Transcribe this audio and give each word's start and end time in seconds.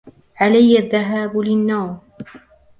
علي 0.37 0.79
الذهاب 0.79 1.37
للنوم. 1.37 1.99